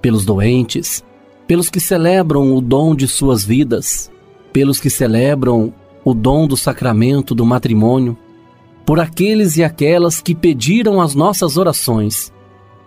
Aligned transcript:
pelos 0.00 0.24
doentes, 0.24 1.04
pelos 1.46 1.70
que 1.70 1.80
celebram 1.80 2.54
o 2.54 2.60
dom 2.60 2.94
de 2.94 3.08
suas 3.08 3.44
vidas, 3.44 4.10
pelos 4.52 4.80
que 4.80 4.90
celebram 4.90 5.72
o 6.04 6.14
dom 6.14 6.46
do 6.46 6.56
sacramento 6.56 7.34
do 7.34 7.44
matrimônio, 7.44 8.16
por 8.84 9.00
aqueles 9.00 9.56
e 9.56 9.64
aquelas 9.64 10.20
que 10.20 10.34
pediram 10.34 11.00
as 11.00 11.14
nossas 11.14 11.56
orações, 11.56 12.32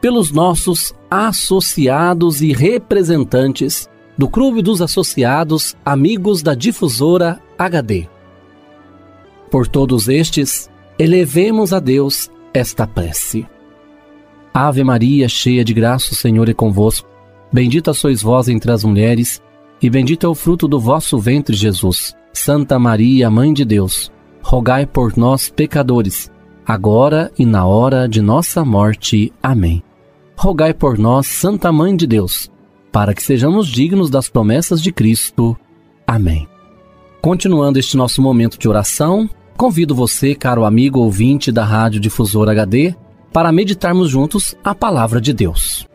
pelos 0.00 0.30
nossos 0.30 0.94
associados 1.10 2.42
e 2.42 2.52
representantes 2.52 3.88
do 4.16 4.28
Clube 4.28 4.62
dos 4.62 4.80
Associados 4.80 5.74
Amigos 5.84 6.42
da 6.42 6.54
Difusora 6.54 7.40
HD. 7.58 8.08
Por 9.50 9.66
todos 9.68 10.08
estes, 10.08 10.70
elevemos 10.98 11.72
a 11.72 11.80
Deus 11.80 12.30
esta 12.52 12.86
prece. 12.86 13.46
Ave 14.58 14.82
Maria, 14.82 15.28
cheia 15.28 15.62
de 15.62 15.74
graça, 15.74 16.12
o 16.12 16.14
Senhor 16.14 16.48
é 16.48 16.54
convosco. 16.54 17.06
Bendita 17.52 17.92
sois 17.92 18.22
vós 18.22 18.48
entre 18.48 18.72
as 18.72 18.84
mulheres, 18.84 19.42
e 19.82 19.90
bendito 19.90 20.24
é 20.24 20.28
o 20.30 20.34
fruto 20.34 20.66
do 20.66 20.80
vosso 20.80 21.18
ventre, 21.18 21.54
Jesus. 21.54 22.16
Santa 22.32 22.78
Maria, 22.78 23.30
Mãe 23.30 23.52
de 23.52 23.66
Deus, 23.66 24.10
rogai 24.40 24.86
por 24.86 25.14
nós, 25.14 25.50
pecadores, 25.50 26.30
agora 26.66 27.30
e 27.38 27.44
na 27.44 27.66
hora 27.66 28.08
de 28.08 28.22
nossa 28.22 28.64
morte. 28.64 29.30
Amém. 29.42 29.82
Rogai 30.34 30.72
por 30.72 30.96
nós, 30.96 31.26
Santa 31.26 31.70
Mãe 31.70 31.94
de 31.94 32.06
Deus, 32.06 32.50
para 32.90 33.12
que 33.12 33.22
sejamos 33.22 33.68
dignos 33.68 34.08
das 34.08 34.30
promessas 34.30 34.80
de 34.80 34.90
Cristo. 34.90 35.54
Amém. 36.06 36.48
Continuando 37.20 37.78
este 37.78 37.94
nosso 37.94 38.22
momento 38.22 38.58
de 38.58 38.66
oração, 38.66 39.28
Convido 39.56 39.94
você, 39.94 40.34
caro 40.34 40.66
amigo 40.66 41.00
ouvinte 41.00 41.50
da 41.50 41.64
Rádio 41.64 41.98
Difusor 41.98 42.46
HD, 42.50 42.94
para 43.36 43.52
meditarmos 43.52 44.08
juntos 44.08 44.54
a 44.64 44.74
palavra 44.74 45.20
de 45.20 45.30
Deus. 45.30 45.86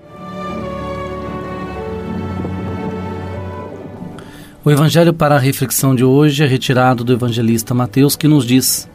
O 4.64 4.70
evangelho 4.70 5.12
para 5.12 5.38
a 5.38 5.40
reflexão 5.40 5.96
de 5.96 6.04
hoje 6.04 6.44
é 6.44 6.46
retirado 6.46 7.04
do 7.04 7.12
evangelista 7.12 7.74
Mateus, 7.74 8.16
que 8.16 8.28
nos 8.28 8.46
diz: 8.46 8.88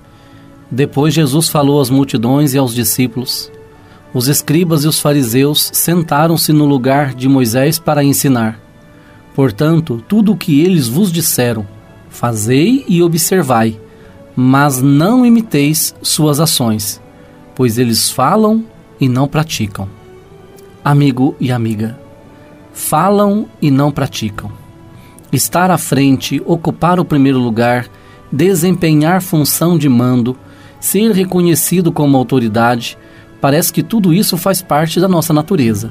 Depois 0.71 1.13
Jesus 1.13 1.49
falou 1.49 1.81
às 1.81 1.91
multidões 1.91 2.55
e 2.55 2.59
aos 2.59 2.73
discípulos. 2.73 3.51
Os 4.15 4.29
escribas 4.29 4.85
e 4.85 4.87
os 4.87 5.01
fariseus 5.01 5.69
sentaram-se 5.75 6.53
no 6.53 6.67
lugar 6.67 7.15
de 7.15 7.29
Moisés 7.29 7.81
para 7.81 8.05
ensinar. 8.05 8.61
Portanto, 9.35 10.05
tudo 10.07 10.31
o 10.31 10.37
que 10.37 10.61
eles 10.61 10.87
vos 10.87 11.11
disseram, 11.11 11.67
fazei 12.09 12.85
e 12.87 13.03
observai 13.03 13.81
mas 14.39 14.83
não 14.83 15.25
imiteis 15.25 15.95
suas 16.03 16.41
ações, 16.41 17.01
pois 17.57 17.79
eles 17.79 18.11
falam 18.11 18.63
e 19.01 19.09
não 19.09 19.27
praticam. 19.27 19.89
Amigo 20.85 21.35
e 21.41 21.51
amiga, 21.51 21.99
falam 22.73 23.49
e 23.61 23.71
não 23.71 23.91
praticam. 23.91 24.53
Estar 25.33 25.71
à 25.71 25.79
frente, 25.79 26.41
ocupar 26.47 27.01
o 27.01 27.05
primeiro 27.05 27.39
lugar, 27.41 27.89
desempenhar 28.31 29.21
função 29.21 29.77
de 29.77 29.89
mando, 29.89 30.37
ser 30.79 31.11
reconhecido 31.11 31.91
como 31.91 32.17
autoridade, 32.17 32.97
parece 33.41 33.73
que 33.73 33.83
tudo 33.83 34.13
isso 34.13 34.37
faz 34.37 34.63
parte 34.63 35.01
da 35.01 35.09
nossa 35.09 35.33
natureza. 35.33 35.91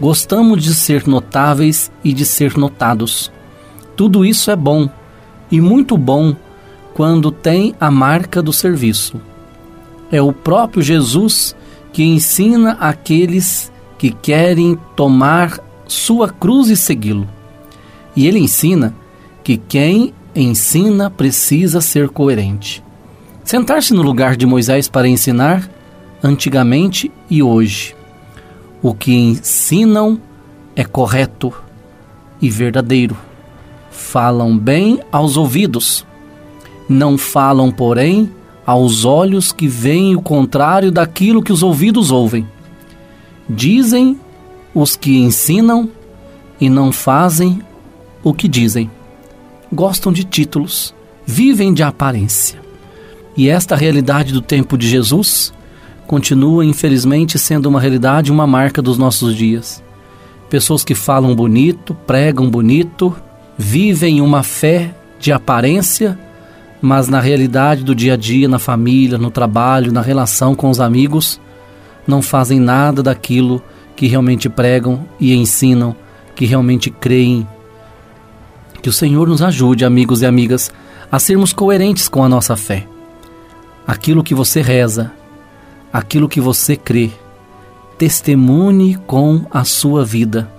Gostamos 0.00 0.62
de 0.62 0.74
ser 0.74 1.06
notáveis 1.06 1.90
e 2.02 2.12
de 2.12 2.26
ser 2.26 2.58
notados. 2.58 3.30
Tudo 3.96 4.24
isso 4.24 4.50
é 4.50 4.56
bom, 4.56 4.88
e 5.50 5.60
muito 5.60 5.96
bom 5.96 6.34
quando 6.94 7.30
tem 7.30 7.74
a 7.78 7.90
marca 7.90 8.42
do 8.42 8.52
serviço. 8.52 9.20
É 10.10 10.20
o 10.20 10.32
próprio 10.32 10.82
Jesus 10.82 11.54
que 11.92 12.02
ensina 12.02 12.72
aqueles 12.80 13.70
que 13.98 14.10
querem 14.10 14.78
tomar 14.96 15.58
sua 15.86 16.28
cruz 16.28 16.68
e 16.68 16.76
segui-lo. 16.76 17.28
E 18.16 18.26
ele 18.26 18.38
ensina 18.38 18.94
que 19.42 19.56
quem 19.56 20.14
ensina 20.34 21.10
precisa 21.10 21.80
ser 21.80 22.08
coerente. 22.08 22.82
Sentar-se 23.44 23.92
no 23.92 24.02
lugar 24.02 24.36
de 24.36 24.46
Moisés 24.46 24.88
para 24.88 25.08
ensinar, 25.08 25.68
antigamente 26.22 27.10
e 27.28 27.42
hoje. 27.42 27.96
O 28.82 28.94
que 28.94 29.12
ensinam 29.12 30.20
é 30.76 30.84
correto 30.84 31.52
e 32.40 32.48
verdadeiro. 32.48 33.16
Falam 33.90 34.56
bem 34.56 35.00
aos 35.10 35.36
ouvidos, 35.36 36.06
não 36.88 37.18
falam, 37.18 37.70
porém, 37.70 38.30
aos 38.64 39.04
olhos 39.04 39.52
que 39.52 39.66
veem 39.66 40.14
o 40.14 40.22
contrário 40.22 40.90
daquilo 40.90 41.42
que 41.42 41.52
os 41.52 41.62
ouvidos 41.62 42.10
ouvem. 42.10 42.46
Dizem 43.48 44.18
os 44.74 44.96
que 44.96 45.18
ensinam 45.18 45.88
e 46.60 46.68
não 46.68 46.92
fazem 46.92 47.60
o 48.22 48.32
que 48.32 48.46
dizem. 48.46 48.90
Gostam 49.72 50.12
de 50.12 50.24
títulos, 50.24 50.94
vivem 51.26 51.72
de 51.72 51.82
aparência. 51.82 52.60
E 53.36 53.48
esta 53.48 53.74
realidade 53.74 54.32
do 54.32 54.40
tempo 54.40 54.76
de 54.76 54.88
Jesus 54.88 55.52
continua, 56.06 56.64
infelizmente, 56.64 57.38
sendo 57.38 57.66
uma 57.68 57.80
realidade, 57.80 58.32
uma 58.32 58.46
marca 58.46 58.82
dos 58.82 58.98
nossos 58.98 59.34
dias. 59.34 59.82
Pessoas 60.48 60.82
que 60.82 60.94
falam 60.94 61.34
bonito, 61.34 61.94
pregam 62.06 62.50
bonito, 62.50 63.14
vivem 63.56 64.20
uma 64.20 64.42
fé 64.42 64.94
de 65.20 65.32
aparência 65.32 66.18
mas 66.80 67.08
na 67.08 67.20
realidade 67.20 67.84
do 67.84 67.94
dia 67.94 68.14
a 68.14 68.16
dia, 68.16 68.48
na 68.48 68.58
família, 68.58 69.18
no 69.18 69.30
trabalho, 69.30 69.92
na 69.92 70.00
relação 70.00 70.54
com 70.54 70.70
os 70.70 70.80
amigos, 70.80 71.40
não 72.06 72.22
fazem 72.22 72.58
nada 72.58 73.02
daquilo 73.02 73.62
que 73.94 74.06
realmente 74.06 74.48
pregam 74.48 75.04
e 75.18 75.34
ensinam, 75.34 75.94
que 76.34 76.46
realmente 76.46 76.90
creem. 76.90 77.46
Que 78.80 78.88
o 78.88 78.92
Senhor 78.92 79.28
nos 79.28 79.42
ajude, 79.42 79.84
amigos 79.84 80.22
e 80.22 80.26
amigas, 80.26 80.72
a 81.12 81.18
sermos 81.18 81.52
coerentes 81.52 82.08
com 82.08 82.24
a 82.24 82.28
nossa 82.28 82.56
fé. 82.56 82.86
Aquilo 83.86 84.24
que 84.24 84.34
você 84.34 84.62
reza, 84.62 85.12
aquilo 85.92 86.28
que 86.28 86.40
você 86.40 86.76
crê, 86.76 87.10
testemunhe 87.98 88.94
com 89.06 89.44
a 89.50 89.64
sua 89.64 90.02
vida, 90.02 90.50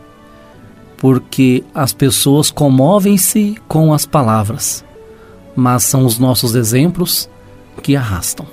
porque 0.98 1.64
as 1.74 1.94
pessoas 1.94 2.52
comovem-se 2.52 3.56
com 3.68 3.92
as 3.92 4.06
palavras 4.06 4.86
mas 5.56 5.84
são 5.84 6.06
os 6.06 6.18
nossos 6.18 6.56
exemplos 6.56 7.30
que 7.82 7.96
arrastam. 7.96 8.46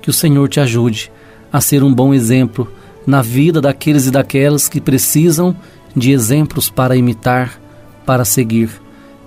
Que 0.00 0.10
o 0.10 0.12
Senhor 0.12 0.48
te 0.48 0.60
ajude 0.60 1.10
a 1.52 1.60
ser 1.60 1.82
um 1.82 1.92
bom 1.92 2.12
exemplo 2.12 2.70
na 3.06 3.22
vida 3.22 3.60
daqueles 3.60 4.06
e 4.06 4.10
daquelas 4.10 4.68
que 4.68 4.80
precisam 4.80 5.56
de 5.96 6.12
exemplos 6.12 6.68
para 6.68 6.96
imitar, 6.96 7.58
para 8.04 8.24
seguir, 8.24 8.70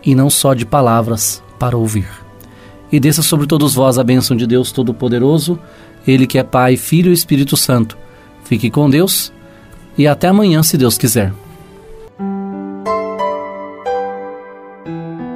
e 0.03 0.15
não 0.15 0.29
só 0.29 0.53
de 0.53 0.65
palavras 0.65 1.43
para 1.59 1.77
ouvir. 1.77 2.07
E 2.91 2.99
desça 2.99 3.21
sobre 3.21 3.47
todos 3.47 3.73
vós 3.73 3.97
a 3.97 4.03
bênção 4.03 4.35
de 4.35 4.45
Deus 4.45 4.71
Todo-Poderoso, 4.71 5.59
Ele 6.05 6.27
que 6.27 6.37
é 6.37 6.43
Pai, 6.43 6.75
Filho 6.77 7.11
e 7.11 7.13
Espírito 7.13 7.55
Santo. 7.55 7.97
Fique 8.43 8.69
com 8.69 8.89
Deus 8.89 9.31
e 9.97 10.07
até 10.07 10.27
amanhã, 10.27 10.61
se 10.63 10.77
Deus 10.77 10.97
quiser. 10.97 11.31